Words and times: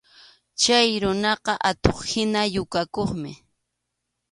Chay 0.61 0.89
runaqa 1.03 1.53
atuq-hina 1.69 2.41
yukakuqmi. 2.55 3.31